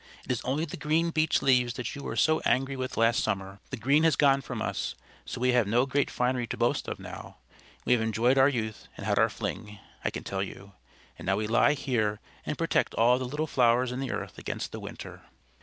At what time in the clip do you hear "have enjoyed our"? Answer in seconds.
7.93-8.49